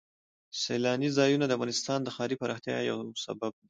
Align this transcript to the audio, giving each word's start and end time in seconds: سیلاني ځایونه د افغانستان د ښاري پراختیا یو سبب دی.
سیلاني 0.61 1.09
ځایونه 1.17 1.45
د 1.47 1.51
افغانستان 1.57 1.99
د 2.03 2.09
ښاري 2.15 2.35
پراختیا 2.41 2.77
یو 2.89 2.97
سبب 3.25 3.51
دی. 3.55 3.59